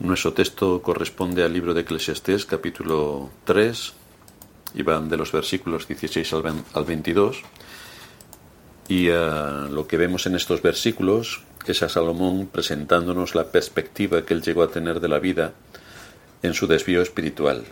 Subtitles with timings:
[0.00, 3.92] Nuestro texto corresponde al libro de Eclesiastés, capítulo 3,
[4.74, 6.32] y van de los versículos 16
[6.74, 7.42] al 22.
[8.88, 9.14] Y eh,
[9.70, 14.64] lo que vemos en estos versículos es a Salomón presentándonos la perspectiva que él llegó
[14.64, 15.52] a tener de la vida
[16.42, 17.64] en su desvío espiritual.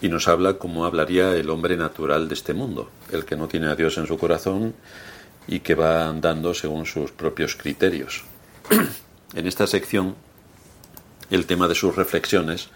[0.00, 3.66] Y nos habla como hablaría el hombre natural de este mundo, el que no tiene
[3.66, 4.74] a Dios en su corazón
[5.48, 8.22] y que va andando según sus propios criterios.
[9.34, 10.14] en esta sección,
[11.30, 12.70] el tema de sus reflexiones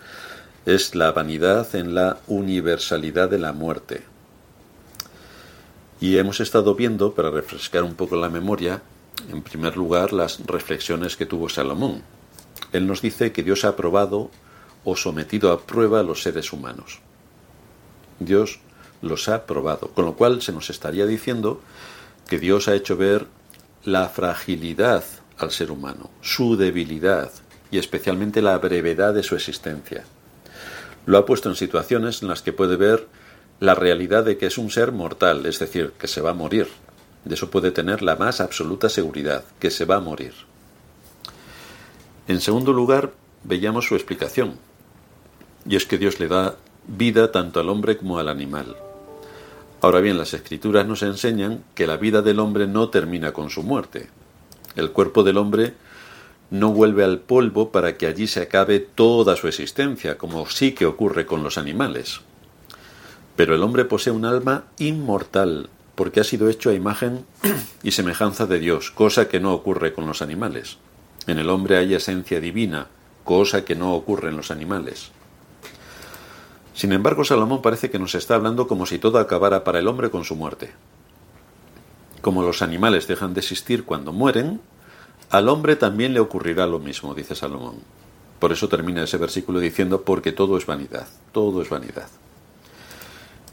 [0.66, 4.02] es la vanidad en la universalidad de la muerte.
[6.00, 8.82] Y hemos estado viendo, para refrescar un poco la memoria,
[9.30, 12.02] en primer lugar, las reflexiones que tuvo Salomón.
[12.72, 14.30] Él nos dice que Dios ha probado
[14.84, 17.00] o sometido a prueba a los seres humanos.
[18.18, 18.60] Dios
[19.00, 21.60] los ha probado, con lo cual se nos estaría diciendo
[22.28, 23.26] que Dios ha hecho ver
[23.84, 25.04] la fragilidad
[25.38, 27.30] al ser humano, su debilidad
[27.72, 30.04] y especialmente la brevedad de su existencia.
[31.06, 33.08] Lo ha puesto en situaciones en las que puede ver
[33.58, 36.68] la realidad de que es un ser mortal, es decir, que se va a morir.
[37.24, 40.34] De eso puede tener la más absoluta seguridad, que se va a morir.
[42.28, 44.58] En segundo lugar, veíamos su explicación,
[45.66, 48.76] y es que Dios le da vida tanto al hombre como al animal.
[49.80, 53.62] Ahora bien, las escrituras nos enseñan que la vida del hombre no termina con su
[53.62, 54.10] muerte.
[54.76, 55.74] El cuerpo del hombre
[56.52, 60.84] no vuelve al polvo para que allí se acabe toda su existencia, como sí que
[60.84, 62.20] ocurre con los animales.
[63.36, 67.24] Pero el hombre posee un alma inmortal, porque ha sido hecho a imagen
[67.82, 70.76] y semejanza de Dios, cosa que no ocurre con los animales.
[71.26, 72.88] En el hombre hay esencia divina,
[73.24, 75.10] cosa que no ocurre en los animales.
[76.74, 80.10] Sin embargo, Salomón parece que nos está hablando como si todo acabara para el hombre
[80.10, 80.72] con su muerte.
[82.20, 84.60] Como los animales dejan de existir cuando mueren,
[85.32, 87.76] al hombre también le ocurrirá lo mismo, dice Salomón.
[88.38, 92.06] Por eso termina ese versículo diciendo, porque todo es vanidad, todo es vanidad.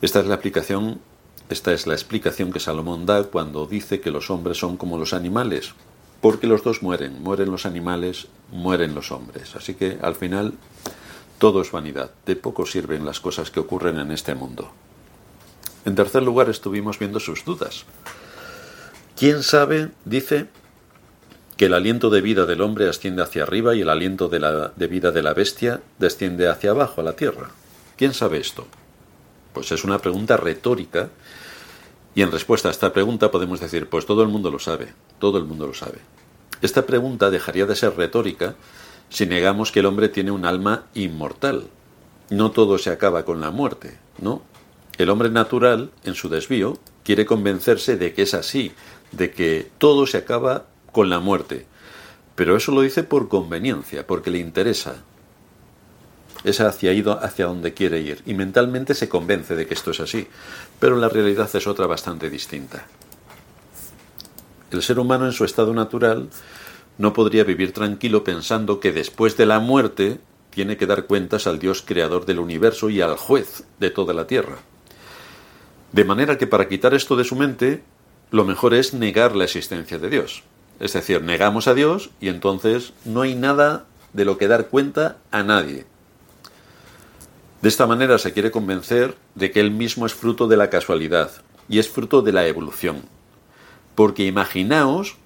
[0.01, 0.99] Esta es la aplicación,
[1.47, 5.13] esta es la explicación que Salomón da cuando dice que los hombres son como los
[5.13, 5.73] animales,
[6.19, 9.55] porque los dos mueren, mueren los animales, mueren los hombres.
[9.55, 10.55] Así que al final
[11.37, 14.69] todo es vanidad, de poco sirven las cosas que ocurren en este mundo.
[15.85, 17.85] En tercer lugar, estuvimos viendo sus dudas.
[19.15, 20.47] ¿Quién sabe, dice,
[21.59, 24.71] que el aliento de vida del hombre asciende hacia arriba y el aliento de, la,
[24.73, 27.49] de vida de la bestia desciende hacia abajo, a la tierra?
[27.97, 28.65] ¿Quién sabe esto?
[29.51, 31.09] Pues es una pregunta retórica
[32.15, 35.37] y en respuesta a esta pregunta podemos decir, pues todo el mundo lo sabe, todo
[35.37, 35.97] el mundo lo sabe.
[36.61, 38.55] Esta pregunta dejaría de ser retórica
[39.09, 41.65] si negamos que el hombre tiene un alma inmortal.
[42.29, 44.43] No todo se acaba con la muerte, ¿no?
[44.97, 48.71] El hombre natural, en su desvío, quiere convencerse de que es así,
[49.11, 51.65] de que todo se acaba con la muerte.
[52.35, 55.03] Pero eso lo dice por conveniencia, porque le interesa.
[56.43, 59.99] Es hacia, ido hacia donde quiere ir y mentalmente se convence de que esto es
[59.99, 60.27] así.
[60.79, 62.85] Pero la realidad es otra bastante distinta.
[64.71, 66.29] El ser humano en su estado natural
[66.97, 71.59] no podría vivir tranquilo pensando que después de la muerte tiene que dar cuentas al
[71.59, 74.57] Dios creador del universo y al juez de toda la tierra.
[75.91, 77.83] De manera que para quitar esto de su mente,
[78.31, 80.43] lo mejor es negar la existencia de Dios.
[80.79, 85.17] Es decir, negamos a Dios y entonces no hay nada de lo que dar cuenta
[85.31, 85.85] a nadie.
[87.61, 91.31] De esta manera se quiere convencer de que Él mismo es fruto de la casualidad
[91.67, 93.03] y es fruto de la evolución.
[93.95, 95.17] Porque imaginaos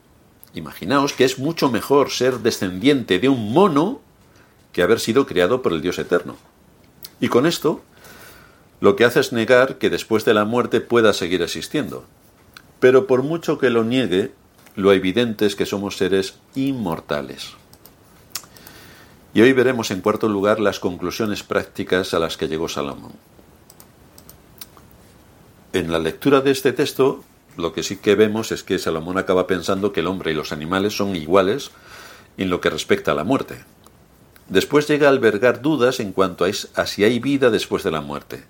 [0.53, 4.01] Imaginaos que es mucho mejor ser descendiente de un mono
[4.71, 6.35] que haber sido criado por el Dios eterno.
[7.19, 7.81] Y con esto,
[8.79, 12.05] lo que hace es negar que después de la muerte pueda seguir existiendo.
[12.79, 14.31] Pero por mucho que lo niegue,
[14.75, 17.53] lo evidente es que somos seres inmortales.
[19.33, 23.13] Y hoy veremos en cuarto lugar las conclusiones prácticas a las que llegó Salomón.
[25.73, 27.23] En la lectura de este texto
[27.57, 30.51] lo que sí que vemos es que Salomón acaba pensando que el hombre y los
[30.51, 31.71] animales son iguales
[32.37, 33.63] en lo que respecta a la muerte.
[34.49, 38.43] Después llega a albergar dudas en cuanto a, si hay vida después de la muerte,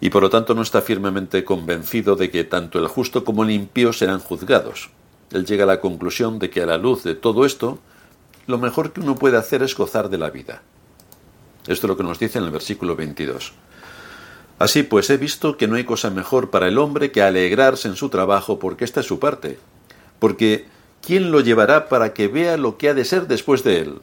[0.00, 3.50] y por lo tanto no está firmemente convencido de que tanto el justo como el
[3.50, 4.90] impío serán juzgados.
[5.32, 7.78] Él llega a la conclusión de que a la luz de todo esto,
[8.46, 10.62] lo mejor que uno puede hacer es gozar de la vida.
[11.66, 13.52] Esto es lo que nos dice en el versículo 22.
[14.58, 17.96] Así pues he visto que no hay cosa mejor para el hombre que alegrarse en
[17.96, 19.58] su trabajo porque esta es su parte.
[20.18, 20.66] Porque
[21.00, 23.98] ¿quién lo llevará para que vea lo que ha de ser después de él?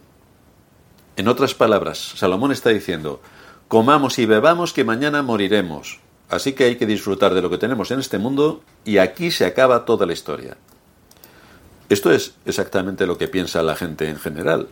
[1.15, 3.21] En otras palabras, Salomón está diciendo,
[3.68, 6.00] comamos y bebamos que mañana moriremos.
[6.30, 9.45] Así que hay que disfrutar de lo que tenemos en este mundo y aquí se
[9.45, 10.57] acaba toda la historia.
[11.89, 14.67] Esto es exactamente lo que piensa la gente en general.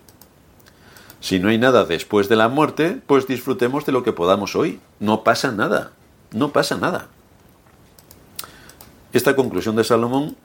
[1.22, 4.80] Si no hay nada después de la muerte, pues disfrutemos de lo que podamos hoy.
[5.00, 5.92] No pasa nada,
[6.32, 7.08] no pasa nada.
[9.14, 10.36] Esta conclusión de Salomón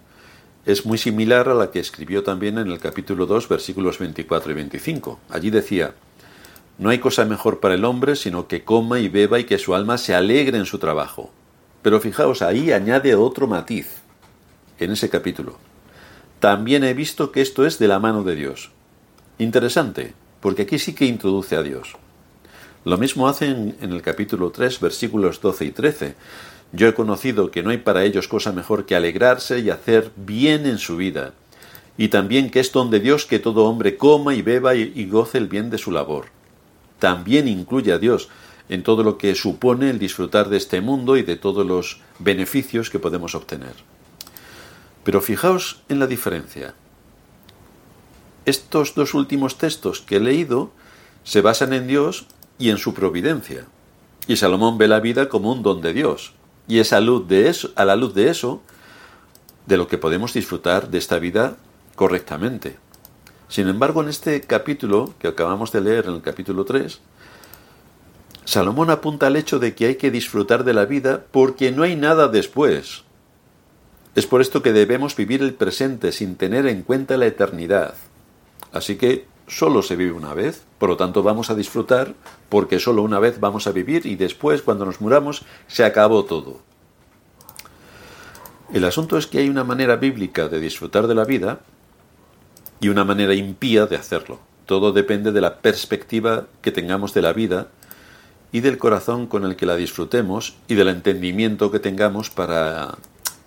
[0.64, 4.55] es muy similar a la que escribió también en el capítulo 2, versículos 24 y
[4.55, 5.19] 25.
[5.28, 5.94] Allí decía,
[6.78, 9.75] no hay cosa mejor para el hombre sino que coma y beba y que su
[9.75, 11.32] alma se alegre en su trabajo.
[11.82, 13.88] Pero fijaos, ahí añade otro matiz
[14.78, 15.69] en ese capítulo.
[16.41, 18.71] También he visto que esto es de la mano de Dios.
[19.39, 21.97] Interesante, porque aquí sí que introduce a Dios.
[22.87, 26.15] Lo mismo hacen en el capítulo 3, versículos 12 y 13.
[26.73, 30.65] Yo he conocido que no hay para ellos cosa mejor que alegrarse y hacer bien
[30.65, 31.35] en su vida,
[31.99, 35.37] y también que es don de Dios que todo hombre coma y beba y, goce
[35.37, 36.27] el bien de su labor.
[36.99, 38.31] También incluye a Dios
[38.71, 42.89] en todo lo que supone el disfrutar de este mundo y de todos los beneficios
[42.89, 43.75] que podemos obtener.
[45.05, 46.75] Pero fijaos en la diferencia.
[48.44, 50.70] Estos dos últimos textos que he leído
[51.25, 52.26] se basan en Dios
[52.58, 53.67] y en su providencia.
[54.26, 56.32] Y Salomón ve la vida como un don de Dios.
[56.69, 58.62] Y es a, luz de eso, a la luz de eso
[59.67, 61.56] de lo que podemos disfrutar de esta vida
[61.94, 62.76] correctamente.
[63.49, 67.00] Sin embargo, en este capítulo que acabamos de leer, en el capítulo 3,
[68.44, 71.96] Salomón apunta al hecho de que hay que disfrutar de la vida porque no hay
[71.96, 73.03] nada después.
[74.15, 77.95] Es por esto que debemos vivir el presente sin tener en cuenta la eternidad.
[78.73, 82.15] Así que solo se vive una vez, por lo tanto vamos a disfrutar
[82.49, 86.61] porque solo una vez vamos a vivir y después cuando nos muramos se acabó todo.
[88.73, 91.61] El asunto es que hay una manera bíblica de disfrutar de la vida
[92.81, 94.39] y una manera impía de hacerlo.
[94.67, 97.69] Todo depende de la perspectiva que tengamos de la vida
[98.53, 102.97] y del corazón con el que la disfrutemos y del entendimiento que tengamos para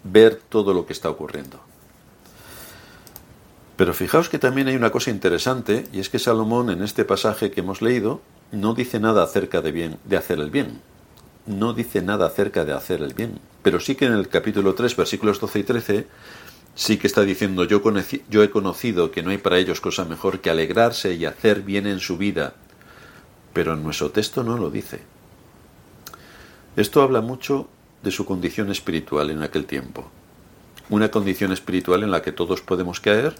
[0.04, 1.60] ver todo lo que está ocurriendo.
[3.76, 7.52] Pero fijaos que también hay una cosa interesante, y es que Salomón en este pasaje
[7.52, 8.22] que hemos leído
[8.52, 10.82] no dice nada acerca de, bien, de hacer el bien.
[11.48, 13.40] No dice nada acerca de hacer el bien.
[13.64, 16.08] Pero sí que en el capítulo 3, versículos 12 y 13,
[16.76, 17.82] sí que está diciendo, yo,
[18.30, 21.88] yo he conocido que no hay para ellos cosa mejor que alegrarse y hacer bien
[21.88, 22.54] en su vida.
[23.54, 25.02] Pero en nuestro texto no lo dice.
[26.76, 27.68] Esto habla mucho
[28.04, 30.12] de su condición espiritual en aquel tiempo.
[30.90, 33.36] Una condición espiritual en la que todos podemos caer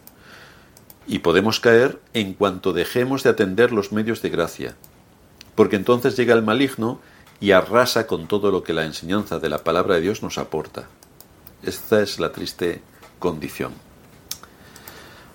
[1.06, 4.76] y podemos caer en cuanto dejemos de atender los medios de gracia,
[5.56, 7.02] porque entonces llega el maligno
[7.42, 10.88] y arrasa con todo lo que la enseñanza de la palabra de Dios nos aporta.
[11.62, 12.82] Esta es la triste
[13.20, 13.74] condición.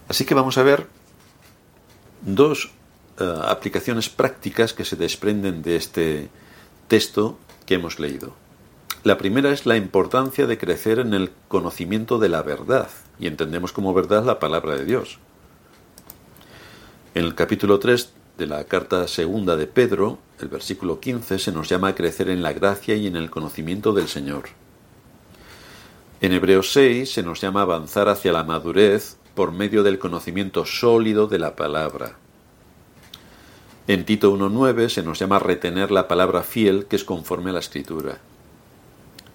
[0.08, 0.86] Así que vamos a ver
[2.22, 2.70] dos
[3.19, 6.31] eh, aplicaciones prácticas que se desprenden de este
[6.88, 8.47] texto que hemos leído.
[9.04, 12.88] La primera es la importancia de crecer en el conocimiento de la verdad,
[13.20, 15.18] y entendemos como verdad la palabra de Dios.
[17.14, 21.68] En el capítulo 3 de la carta segunda de Pedro, el versículo 15, se nos
[21.68, 24.44] llama a crecer en la gracia y en el conocimiento del Señor.
[26.20, 30.64] En Hebreos 6 se nos llama a avanzar hacia la madurez por medio del conocimiento
[30.66, 32.16] sólido de la palabra.
[33.86, 37.52] En Tito 1.9 se nos llama a retener la palabra fiel que es conforme a
[37.52, 38.18] la escritura.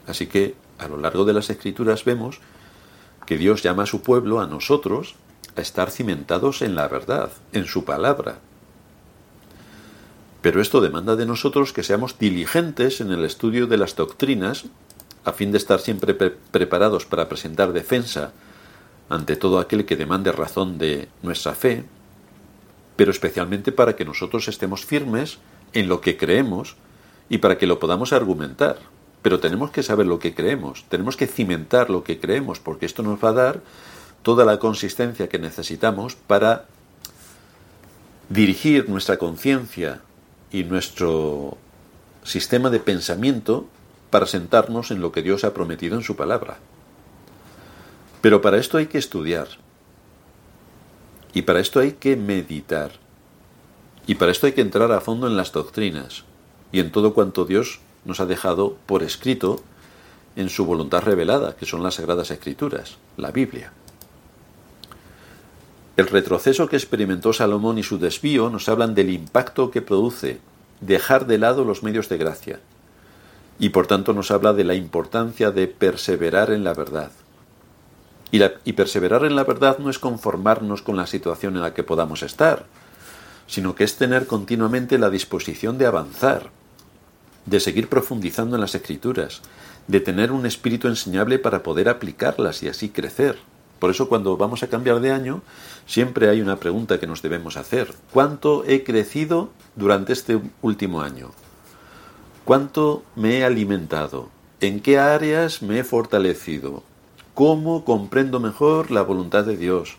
[0.08, 2.40] Así que a lo largo de las escrituras vemos
[3.26, 5.16] que Dios llama a su pueblo, a nosotros,
[5.56, 8.40] a estar cimentados en la verdad, en su palabra.
[10.42, 14.66] Pero esto demanda de nosotros que seamos diligentes en el estudio de las doctrinas,
[15.24, 18.34] a fin de estar siempre preparados para presentar defensa
[19.08, 21.86] ante todo aquel que demande razón de nuestra fe,
[22.98, 25.38] pero especialmente para que nosotros estemos firmes
[25.72, 26.76] en lo que creemos
[27.30, 28.78] y para que lo podamos argumentar.
[29.24, 33.02] Pero tenemos que saber lo que creemos, tenemos que cimentar lo que creemos, porque esto
[33.02, 33.62] nos va a dar
[34.22, 36.66] toda la consistencia que necesitamos para
[38.30, 40.02] dirigir nuestra conciencia
[40.52, 41.58] y nuestro
[42.24, 43.68] sistema de pensamiento
[44.10, 46.60] para sentarnos en lo que Dios ha prometido en su palabra.
[48.22, 49.48] Pero para esto hay que estudiar.
[51.34, 52.92] Y para esto hay que meditar.
[54.06, 56.24] Y para esto hay que entrar a fondo en las doctrinas
[56.72, 59.62] y en todo cuanto Dios nos ha dejado por escrito
[60.36, 63.72] en su voluntad revelada, que son las Sagradas Escrituras, la Biblia.
[65.96, 70.40] El retroceso que experimentó Salomón y su desvío nos hablan del impacto que produce
[70.82, 72.60] dejar de lado los medios de gracia,
[73.60, 77.12] y por tanto nos habla de la importancia de perseverar en la verdad.
[78.32, 82.24] Y, perseverar en la verdad no es conformarnos con la situación en la que podamos
[82.24, 82.66] estar,
[83.46, 86.50] sino que es tener continuamente la disposición de avanzar,
[87.46, 89.42] de seguir profundizando en las escrituras,
[89.88, 93.38] de tener un espíritu enseñable para poder aplicarlas y así crecer
[93.80, 95.42] Por eso cuando vamos a cambiar de año,
[95.86, 97.94] siempre hay una pregunta que nos debemos hacer.
[98.14, 101.32] ¿Cuánto he crecido durante este último año?
[102.46, 104.30] ¿Cuánto me he alimentado?
[104.62, 106.84] ¿En qué áreas me he fortalecido?
[107.34, 109.98] ¿Cómo comprendo mejor la voluntad de Dios?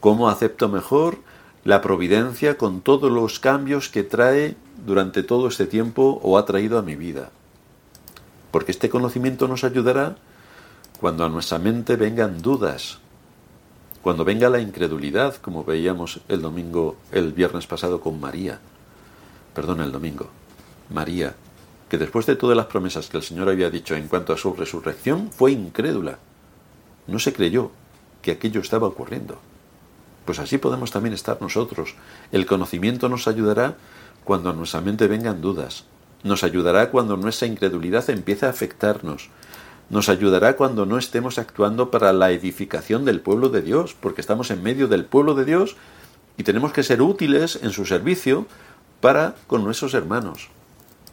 [0.00, 1.18] ¿Cómo acepto mejor
[1.64, 6.78] la providencia con todos los cambios que trae durante todo este tiempo o ha traído
[6.78, 7.30] a mi vida?
[8.50, 10.16] Porque este conocimiento nos ayudará
[11.00, 12.98] cuando a nuestra mente vengan dudas,
[14.02, 18.58] cuando venga la incredulidad, como veíamos el domingo, el viernes pasado con María,
[19.54, 20.28] perdón, el domingo,
[20.90, 21.34] María,
[21.88, 24.52] que después de todas las promesas que el Señor había dicho en cuanto a su
[24.54, 26.18] resurrección, fue incrédula.
[27.06, 27.70] No se creyó
[28.22, 29.38] que aquello estaba ocurriendo.
[30.24, 31.94] Pues así podemos también estar nosotros.
[32.30, 33.76] El conocimiento nos ayudará
[34.24, 35.84] cuando a nuestra mente vengan dudas.
[36.22, 39.30] Nos ayudará cuando nuestra incredulidad empiece a afectarnos
[39.92, 44.50] nos ayudará cuando no estemos actuando para la edificación del pueblo de Dios, porque estamos
[44.50, 45.76] en medio del pueblo de Dios
[46.38, 48.46] y tenemos que ser útiles en su servicio
[49.02, 50.48] para con nuestros hermanos.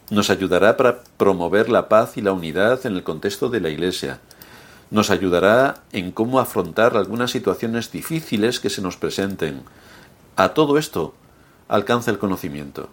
[0.08, 4.20] Nos ayudará para promover la paz y la unidad en el contexto de la Iglesia.
[4.90, 9.62] Nos ayudará en cómo afrontar algunas situaciones difíciles que se nos presenten.
[10.36, 11.14] A todo esto
[11.68, 12.88] alcanza el conocimiento.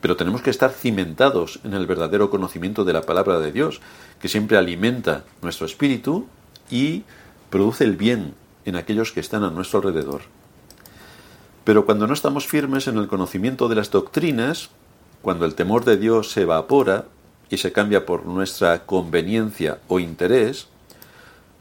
[0.00, 3.80] Pero tenemos que estar cimentados en el verdadero conocimiento de la palabra de Dios,
[4.20, 6.26] que siempre alimenta nuestro espíritu
[6.70, 7.02] y
[7.50, 10.22] produce el bien en aquellos que están a nuestro alrededor.
[11.64, 14.70] Pero cuando no estamos firmes en el conocimiento de las doctrinas,
[15.22, 17.04] cuando el temor de Dios se evapora
[17.50, 20.68] y se cambia por nuestra conveniencia o interés,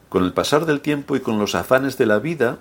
[0.09, 2.59] con el pasar del tiempo y con los afanes de la vida,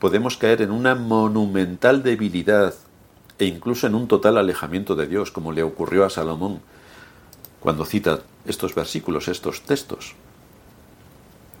[0.00, 2.74] podemos caer en una monumental debilidad
[3.38, 6.60] e incluso en un total alejamiento de Dios, como le ocurrió a Salomón
[7.60, 10.14] cuando cita estos versículos, estos textos.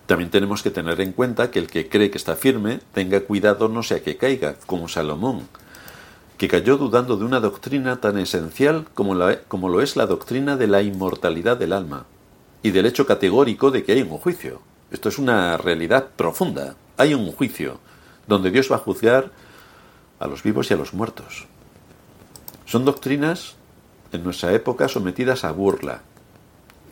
[0.06, 3.68] También tenemos que tener en cuenta que el que cree que está firme tenga cuidado
[3.68, 5.46] no sea que caiga, como Salomón,
[6.38, 10.56] que cayó dudando de una doctrina tan esencial como, la, como lo es la doctrina
[10.56, 12.06] de la inmortalidad del alma
[12.62, 14.62] y del hecho categórico de que hay un juicio.
[14.90, 16.76] Esto es una realidad profunda.
[16.96, 17.78] Hay un juicio
[18.26, 19.30] donde Dios va a juzgar
[20.18, 21.46] a los vivos y a los muertos.
[22.64, 23.54] Son doctrinas
[24.12, 26.02] en nuestra época sometidas a burla.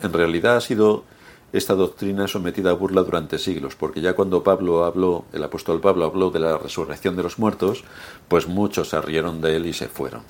[0.02, 1.04] En realidad ha sido
[1.52, 6.04] esta doctrina sometida a burla durante siglos, porque ya cuando Pablo habló, el apóstol Pablo
[6.04, 7.84] habló de la resurrección de los muertos,
[8.28, 10.22] pues muchos se rieron de él y se fueron.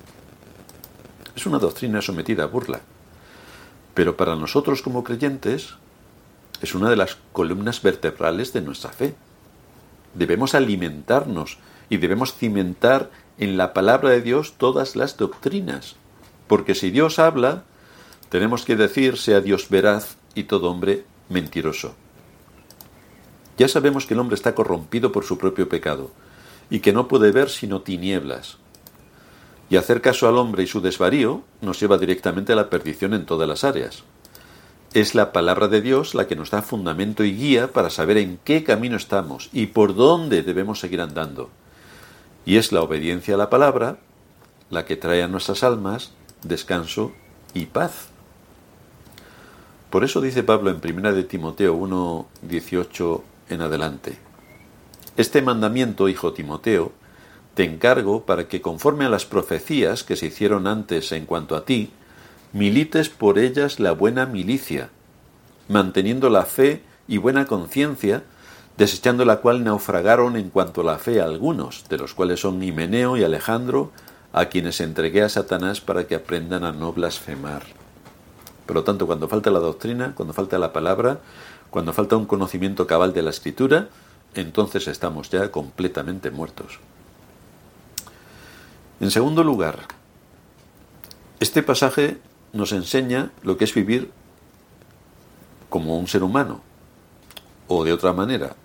[1.35, 2.81] Es una doctrina sometida a burla.
[3.95, 5.75] Pero para nosotros como creyentes
[6.61, 9.15] es una de las columnas vertebrales de nuestra fe.
[10.15, 11.59] Debemos alimentarnos
[11.89, 15.97] y debemos cimentar en la palabra de Dios todas las doctrinas.
[16.47, 17.65] Porque si Dios habla,
[18.29, 21.95] tenemos que decir sea Dios veraz y todo hombre mentiroso.
[23.59, 26.11] Ya sabemos que el hombre está corrompido por su propio pecado
[26.71, 28.59] y que no puede ver sino tinieblas.
[29.69, 33.27] Y hacer caso al hombre y su desvarío nos lleva directamente a la perdición en
[33.27, 34.05] todas las áreas.
[34.97, 38.39] Es la palabra de Dios la que nos da fundamento y guía para saber en
[38.43, 41.51] qué camino estamos y por dónde debemos seguir andando.
[42.47, 43.99] Y es la obediencia a la palabra
[44.71, 46.13] la que trae a nuestras almas
[46.45, 47.13] descanso
[47.53, 48.09] y paz.
[49.91, 54.17] Por eso dice Pablo en 1 de Timoteo 1, 18 en adelante.
[55.19, 56.93] Este mandamiento, hijo Timoteo,
[57.53, 61.67] te encargo para que conforme a las profecías que se hicieron antes en cuanto a
[61.67, 61.91] ti,
[62.53, 64.91] milites por ellas la buena milicia,
[65.69, 68.23] manteniendo la fe y buena conciencia,
[68.77, 73.17] desechando la cual naufragaron en cuanto a la fe algunos, de los cuales son Himeneo
[73.17, 73.91] y Alejandro,
[74.33, 77.63] a quienes entregué a Satanás para que aprendan a no blasfemar.
[78.67, 81.21] Por lo tanto, cuando falta la doctrina, cuando falta la palabra,
[81.71, 83.89] cuando falta un conocimiento cabal de la escritura,
[84.35, 86.81] entonces estamos ya completamente muertos.
[89.01, 89.81] En segundo lugar,
[91.41, 92.19] este pasaje
[92.57, 94.11] nos enseña lo que es vivir
[95.69, 96.61] como un ser humano,
[97.69, 98.57] o de otra manera,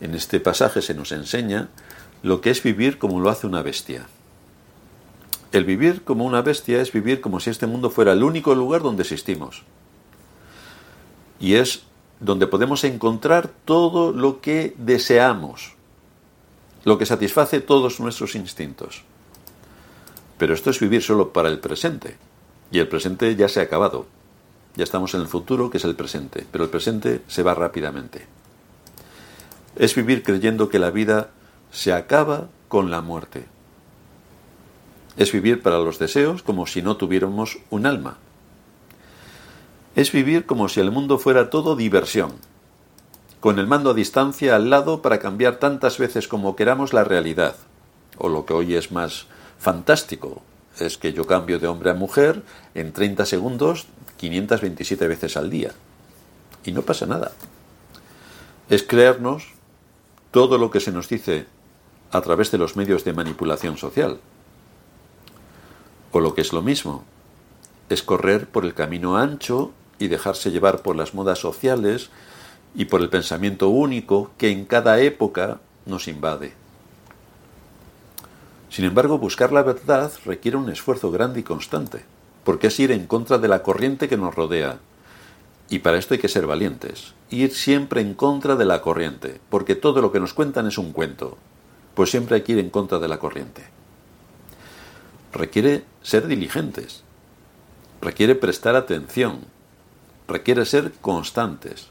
[0.00, 1.68] en este pasaje se nos enseña
[2.22, 4.06] lo que es vivir como lo hace una bestia.
[5.52, 8.82] El vivir como una bestia es vivir como si este mundo fuera el único lugar
[8.82, 9.62] donde existimos.
[11.38, 11.84] Y es
[12.18, 15.74] donde podemos encontrar todo lo que deseamos,
[16.84, 19.02] lo que satisface todos nuestros instintos.
[20.38, 22.16] Pero esto es vivir solo para el presente.
[22.74, 24.04] Y el presente ya se ha acabado.
[24.76, 26.44] Ya estamos en el futuro, que es el presente.
[26.52, 28.26] Pero el presente se va rápidamente
[29.76, 31.30] es vivir creyendo que la vida
[31.70, 33.46] se acaba con la muerte.
[35.16, 38.18] Es vivir para los deseos como si no tuviéramos un alma.
[39.94, 42.32] Es vivir como si el mundo fuera todo diversión,
[43.40, 47.56] con el mando a distancia al lado para cambiar tantas veces como queramos la realidad.
[48.18, 49.26] O lo que hoy es más
[49.58, 50.42] fantástico,
[50.78, 52.42] es que yo cambio de hombre a mujer
[52.74, 55.72] en 30 segundos 527 veces al día.
[56.64, 57.32] Y no pasa nada.
[58.68, 59.52] Es creernos
[60.30, 61.46] todo lo que se nos dice
[62.10, 64.18] a través de los medios de manipulación social.
[66.12, 67.04] O lo que es lo mismo,
[67.88, 72.10] es correr por el camino ancho y dejarse llevar por las modas sociales
[72.74, 76.63] y por el pensamiento único que en cada época nos invade.
[78.74, 82.04] Sin embargo, buscar la verdad requiere un esfuerzo grande y constante,
[82.42, 84.80] porque es ir en contra de la corriente que nos rodea.
[85.70, 89.76] Y para esto hay que ser valientes, ir siempre en contra de la corriente, porque
[89.76, 91.38] todo lo que nos cuentan es un cuento,
[91.94, 93.62] pues siempre hay que ir en contra de la corriente.
[95.32, 97.04] Requiere ser diligentes,
[98.00, 99.42] requiere prestar atención,
[100.26, 101.90] requiere ser constantes,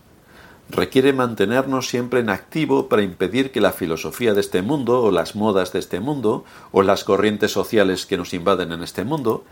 [0.70, 5.36] requiere mantenernos siempre en activo para impedir que la filosofía de este mundo, o las
[5.36, 9.44] modas de este mundo, o las corrientes sociales que nos invaden en este mundo,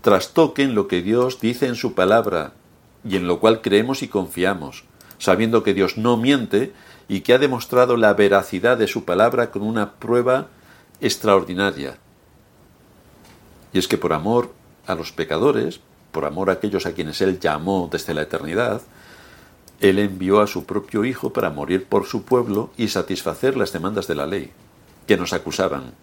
[0.00, 2.52] trastoquen lo que Dios dice en su palabra,
[3.04, 4.84] y en lo cual creemos y confiamos,
[5.18, 6.72] sabiendo que Dios no miente
[7.08, 10.48] y que ha demostrado la veracidad de su palabra con una prueba
[11.00, 11.98] extraordinaria.
[13.72, 14.52] Y es que por amor
[14.86, 15.80] a los pecadores,
[16.12, 18.82] por amor a aquellos a quienes Él llamó desde la eternidad,
[19.80, 24.06] él envió a su propio Hijo para morir por su pueblo y satisfacer las demandas
[24.06, 24.52] de la ley,
[25.06, 25.94] que nos acusaban.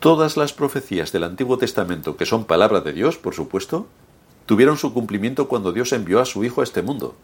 [0.00, 3.86] Todas las profecías del Antiguo Testamento, que son palabra de Dios, por supuesto,
[4.46, 7.14] tuvieron su cumplimiento cuando Dios envió a su Hijo a este mundo.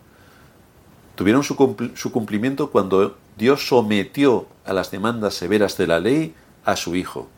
[1.14, 6.34] Tuvieron su, cumplimiento cuando Dios sometió a las demandas severas de la ley
[6.64, 7.28] a su Hijo.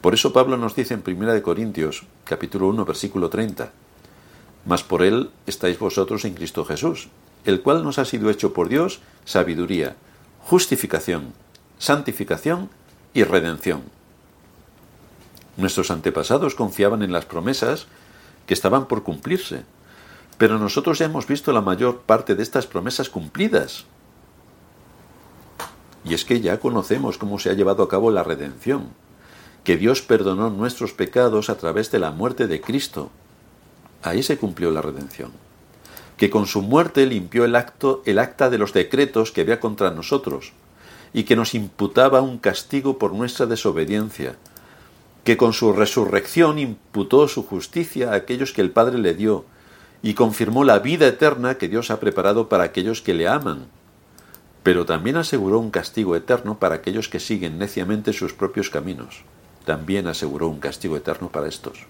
[0.00, 3.72] Por eso Pablo nos dice en 1 Corintios, capítulo 1, versículo 30,
[4.66, 7.08] mas por él estáis vosotros en Cristo Jesús,
[7.44, 9.96] el cual nos ha sido hecho por Dios sabiduría,
[10.40, 11.32] justificación,
[11.78, 12.68] santificación
[13.14, 13.82] y redención.
[15.56, 17.86] Nuestros antepasados confiaban en las promesas
[18.46, 19.62] que estaban por cumplirse,
[20.36, 23.84] pero nosotros ya hemos visto la mayor parte de estas promesas cumplidas.
[26.04, 28.90] Y es que ya conocemos cómo se ha llevado a cabo la redención,
[29.64, 33.10] que Dios perdonó nuestros pecados a través de la muerte de Cristo,
[34.06, 35.32] Ahí se cumplió la redención.
[36.16, 39.90] Que con su muerte limpió el, acto, el acta de los decretos que había contra
[39.90, 40.52] nosotros
[41.12, 44.36] y que nos imputaba un castigo por nuestra desobediencia.
[45.24, 49.44] Que con su resurrección imputó su justicia a aquellos que el Padre le dio
[50.02, 53.66] y confirmó la vida eterna que Dios ha preparado para aquellos que le aman.
[54.62, 59.22] Pero también aseguró un castigo eterno para aquellos que siguen neciamente sus propios caminos.
[59.64, 61.86] También aseguró un castigo eterno para estos.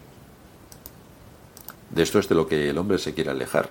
[1.91, 3.71] De esto es de lo que el hombre se quiere alejar,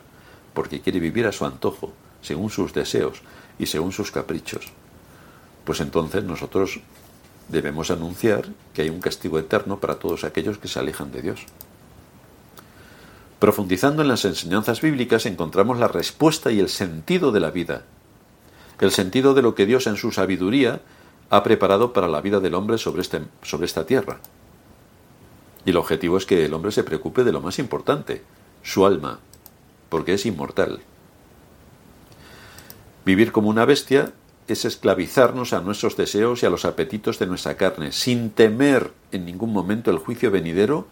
[0.53, 3.21] porque quiere vivir a su antojo, según sus deseos
[3.59, 4.71] y según sus caprichos.
[5.63, 6.79] Pues entonces nosotros
[7.49, 11.45] debemos anunciar que hay un castigo eterno para todos aquellos que se alejan de Dios.
[13.39, 17.83] Profundizando en las enseñanzas bíblicas encontramos la respuesta y el sentido de la vida,
[18.79, 20.81] el sentido de lo que Dios en su sabiduría
[21.29, 24.19] ha preparado para la vida del hombre sobre, este, sobre esta tierra.
[25.65, 28.21] Y el objetivo es que el hombre se preocupe de lo más importante,
[28.63, 29.19] su alma,
[29.89, 30.81] porque es inmortal.
[33.05, 34.13] Vivir como una bestia
[34.47, 39.25] es esclavizarnos a nuestros deseos y a los apetitos de nuestra carne, sin temer en
[39.25, 40.87] ningún momento el juicio venidero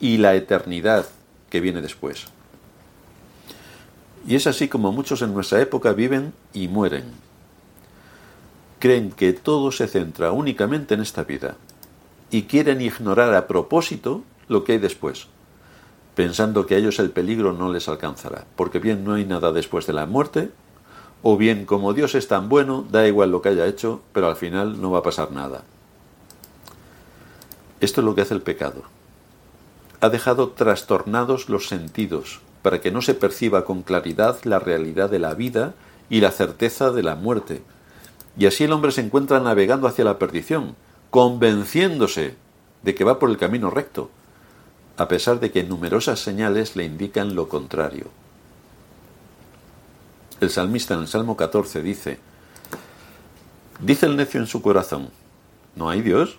[0.00, 1.06] y la eternidad
[1.50, 2.26] que viene después.
[4.26, 7.04] Y es así como muchos en nuestra época viven y mueren.
[8.78, 11.56] Creen que todo se centra únicamente en esta vida,
[12.34, 15.28] y quieren ignorar a propósito lo que hay después,
[16.16, 19.86] pensando que a ellos el peligro no les alcanzará, porque bien no hay nada después
[19.86, 20.50] de la muerte,
[21.22, 24.34] o bien como Dios es tan bueno, da igual lo que haya hecho, pero al
[24.34, 25.62] final no va a pasar nada.
[27.80, 28.82] Esto es lo que hace el pecado.
[30.00, 35.20] Ha dejado trastornados los sentidos para que no se perciba con claridad la realidad de
[35.20, 35.74] la vida
[36.10, 37.62] y la certeza de la muerte.
[38.36, 40.74] Y así el hombre se encuentra navegando hacia la perdición,
[41.14, 42.34] convenciéndose
[42.82, 44.10] de que va por el camino recto,
[44.96, 48.10] a pesar de que numerosas señales le indican lo contrario.
[50.40, 52.18] El salmista en el Salmo 14 dice,
[53.78, 55.10] dice el necio en su corazón,
[55.76, 56.36] ¿no hay Dios?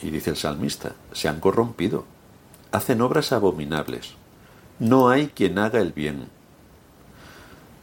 [0.00, 2.06] Y dice el salmista, se han corrompido,
[2.72, 4.14] hacen obras abominables,
[4.78, 6.30] no hay quien haga el bien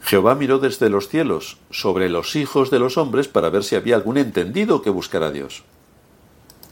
[0.02, 3.96] Jehová miró desde los cielos sobre los hijos de los hombres para ver si había
[3.96, 5.64] algún entendido que buscara a Dios.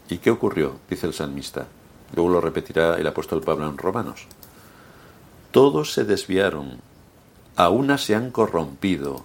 [0.08, 0.76] ¿Y qué ocurrió?
[0.88, 1.66] dice el salmista.
[2.14, 4.26] Luego lo repetirá el apóstol Pablo en Romanos.
[5.50, 6.78] Todos se desviaron,
[7.56, 9.24] a una se han corrompido.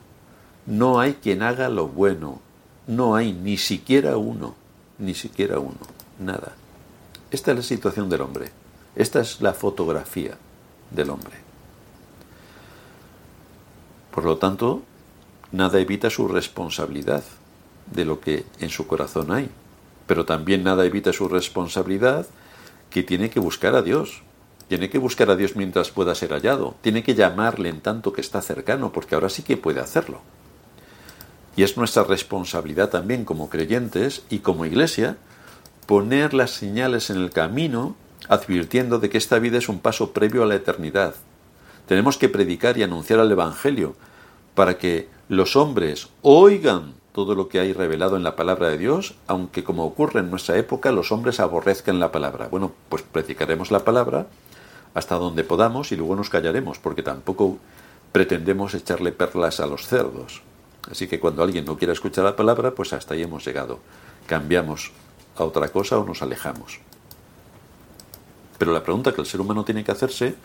[0.66, 2.42] No hay quien haga lo bueno,
[2.88, 4.56] no hay ni siquiera uno,
[4.98, 5.80] ni siquiera uno,
[6.20, 6.54] nada.
[7.30, 8.52] Esta es la situación del hombre,
[8.96, 10.38] esta es la fotografía
[10.90, 11.51] del hombre.
[14.12, 14.84] Por lo tanto,
[15.52, 17.24] nada evita su responsabilidad
[17.94, 19.50] de lo que en su corazón hay,
[20.08, 22.28] pero también nada evita su responsabilidad
[22.90, 24.24] que tiene que buscar a Dios,
[24.72, 26.76] tiene que buscar a Dios mientras pueda ser hallado.
[26.80, 30.22] Tiene que llamarle en tanto que está cercano, porque ahora sí que puede hacerlo.
[31.58, 35.18] Y es nuestra responsabilidad también como creyentes y como iglesia
[35.88, 37.98] poner las señales en el camino
[38.30, 41.16] advirtiendo de que esta vida es un paso previo a la eternidad.
[41.92, 43.98] Tenemos que predicar y anunciar el Evangelio
[44.56, 49.16] para que los hombres oigan todo lo que hay revelado en la palabra de Dios,
[49.28, 52.48] aunque como ocurre en nuestra época los hombres aborrezcan la palabra.
[52.48, 54.28] Bueno, pues predicaremos la palabra
[54.94, 57.58] hasta donde podamos y luego nos callaremos, porque tampoco
[58.14, 60.44] pretendemos echarle perlas a los cerdos.
[60.90, 63.80] Así que cuando alguien no quiera escuchar la palabra, pues hasta ahí hemos llegado.
[64.28, 64.94] Cambiamos
[65.36, 66.80] a otra cosa o nos alejamos.
[68.58, 70.36] Pero la pregunta que el ser humano tiene que hacerse,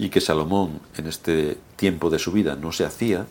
[0.00, 3.26] y que Salomón en este tiempo de su vida no se hacía,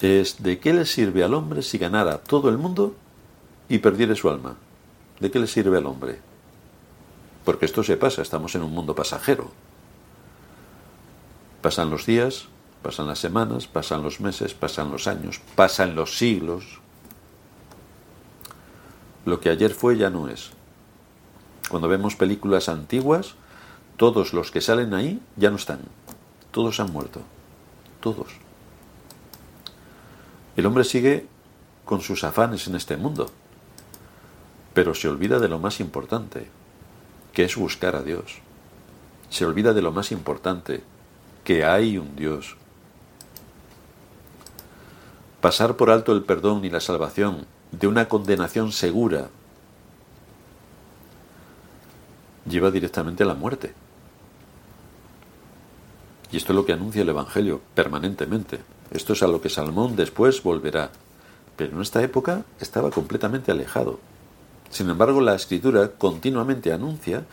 [0.00, 2.96] es ¿de qué le sirve al hombre si ganara todo el mundo
[3.68, 4.56] y perdiere su alma?
[5.20, 6.18] ¿De qué le sirve al hombre?
[7.44, 9.52] Porque esto se pasa, estamos en un mundo pasajero.
[11.62, 12.48] Pasan los días,
[12.82, 16.80] pasan las semanas, pasan los meses, pasan los años, pasan los siglos.
[19.24, 20.50] Lo que ayer fue ya no es.
[21.68, 23.36] Cuando vemos películas antiguas,
[24.00, 25.80] todos los que salen ahí ya no están.
[26.52, 27.20] Todos han muerto.
[28.00, 28.28] Todos.
[30.56, 31.26] El hombre sigue
[31.84, 33.30] con sus afanes en este mundo,
[34.72, 36.48] pero se olvida de lo más importante,
[37.34, 38.38] que es buscar a Dios.
[39.28, 40.82] Se olvida de lo más importante,
[41.44, 42.56] que hay un Dios.
[45.42, 49.28] Pasar por alto el perdón y la salvación de una condenación segura
[52.46, 53.74] lleva directamente a la muerte.
[56.32, 58.60] Y esto es lo que anuncia el Evangelio permanentemente.
[58.90, 60.90] Esto es a lo que Salmón después volverá.
[61.56, 63.98] Pero en esta época estaba completamente alejado.
[64.70, 67.24] Sin embargo, la escritura continuamente anuncia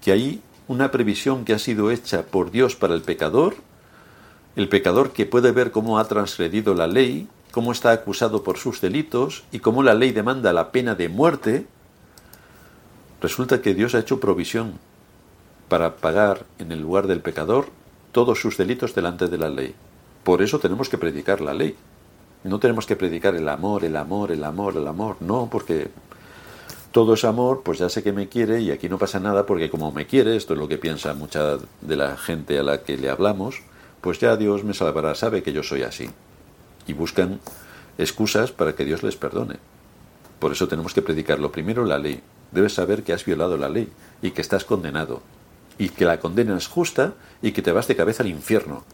[0.00, 3.56] que hay una previsión que ha sido hecha por Dios para el pecador,
[4.56, 8.80] el pecador que puede ver cómo ha transgredido la ley, cómo está acusado por sus
[8.80, 11.66] delitos y cómo la ley demanda la pena de muerte,
[13.20, 14.78] resulta que Dios ha hecho provisión
[15.68, 17.68] para pagar en el lugar del pecador
[18.12, 19.74] todos sus delitos delante de la ley.
[20.22, 21.76] Por eso tenemos que predicar la ley.
[22.44, 25.16] No tenemos que predicar el amor, el amor, el amor, el amor.
[25.20, 25.88] No, porque
[26.92, 29.70] todo es amor, pues ya sé que me quiere y aquí no pasa nada porque
[29.70, 32.98] como me quiere, esto es lo que piensa mucha de la gente a la que
[32.98, 33.62] le hablamos,
[34.00, 36.10] pues ya Dios me salvará, sabe que yo soy así.
[36.86, 37.40] Y buscan
[37.96, 39.56] excusas para que Dios les perdone.
[40.38, 42.20] Por eso tenemos que predicar lo primero la ley.
[42.50, 43.88] Debes saber que has violado la ley
[44.20, 45.22] y que estás condenado.
[45.78, 48.84] Y que la condena es justa y que te vas de cabeza al infierno.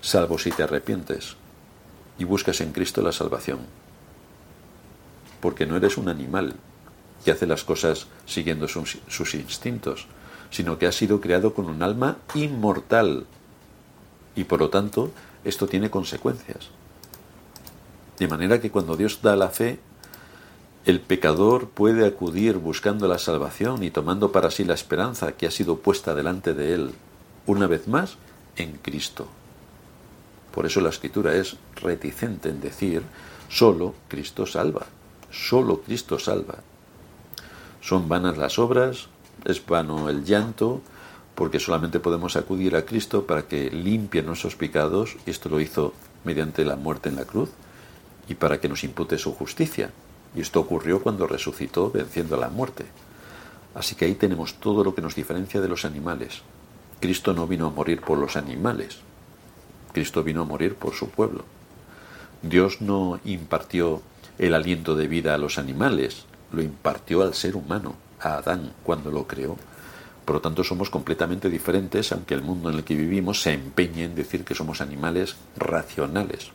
[0.00, 1.36] Salvo si te arrepientes
[2.18, 3.60] y buscas en Cristo la salvación
[5.42, 6.54] porque no eres un animal
[7.24, 10.06] que hace las cosas siguiendo sus, instintos,
[10.50, 13.26] sino que has sido creado con un alma inmortal.
[14.36, 15.10] Y por lo tanto,
[15.44, 16.68] esto tiene consecuencias.
[18.18, 19.80] De manera que cuando Dios da la fe,
[20.84, 25.50] el pecador puede acudir buscando la salvación y tomando para sí la esperanza que ha
[25.50, 26.90] sido puesta delante de él,
[27.46, 28.16] una vez más,
[28.56, 29.28] en Cristo.
[30.52, 33.02] Por eso la escritura es reticente en decir,
[33.48, 34.86] solo Cristo salva.
[35.30, 36.56] Solo Cristo salva.
[37.80, 39.08] Son vanas las obras,
[39.44, 40.82] es vano el llanto,
[41.36, 46.64] porque solamente podemos acudir a Cristo para que limpie nuestros pecados, esto lo hizo mediante
[46.64, 47.50] la muerte en la cruz,
[48.28, 49.90] y para que nos impute su justicia.
[50.34, 52.86] Y esto ocurrió cuando resucitó venciendo a la muerte.
[53.74, 56.42] Así que ahí tenemos todo lo que nos diferencia de los animales.
[57.00, 59.00] Cristo no vino a morir por los animales,
[59.92, 61.44] Cristo vino a morir por su pueblo.
[62.42, 64.02] Dios no impartió
[64.38, 69.10] el aliento de vida a los animales, lo impartió al ser humano, a Adán, cuando
[69.10, 69.56] lo creó.
[70.24, 74.04] Por lo tanto, somos completamente diferentes, aunque el mundo en el que vivimos se empeñe
[74.04, 76.50] en decir que somos animales racionales.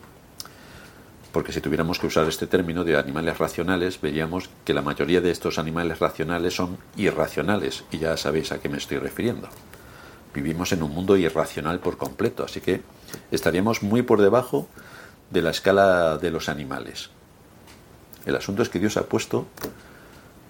[1.31, 5.31] Porque si tuviéramos que usar este término de animales racionales, veríamos que la mayoría de
[5.31, 9.49] estos animales racionales son irracionales, y ya sabéis a qué me estoy refiriendo.
[10.33, 12.81] Vivimos en un mundo irracional por completo, así que
[13.31, 14.67] estaríamos muy por debajo
[15.31, 17.09] de la escala de los animales.
[18.25, 19.47] El asunto es que Dios ha puesto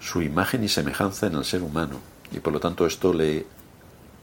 [0.00, 2.00] su imagen y semejanza en el ser humano
[2.32, 3.46] y por lo tanto esto le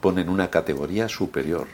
[0.01, 1.67] pone en una categoría superior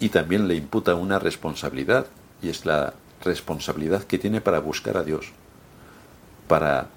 [0.00, 2.06] y también le imputa una responsabilidad,
[2.42, 2.92] y es la
[3.22, 5.32] responsabilidad que tiene para buscar a Dios,
[6.48, 6.88] para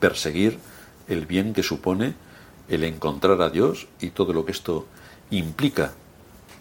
[0.00, 0.58] perseguir
[1.08, 2.14] el bien que supone
[2.68, 4.86] el encontrar a Dios y todo lo que esto
[5.30, 5.92] implica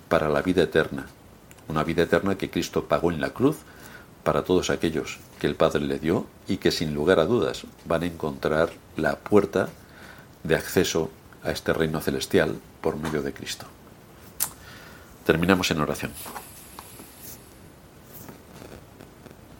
[0.10, 1.08] para la vida eterna,
[1.68, 3.58] una vida eterna que Cristo pagó en la cruz
[4.24, 8.04] para todos aquellos que el Padre le dio y que sin lugar a dudas van
[8.04, 9.70] a encontrar la puerta
[10.44, 11.10] de acceso
[11.44, 13.66] a este reino celestial por medio de Cristo.
[15.26, 16.12] Terminamos en oración.